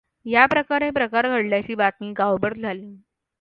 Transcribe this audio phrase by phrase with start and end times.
[0.25, 2.95] याप्रमाणे प्रकार घडल्याची बातमी गावभर झाली.